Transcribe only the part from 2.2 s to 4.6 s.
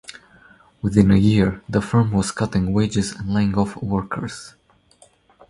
cutting wages and laying off workers.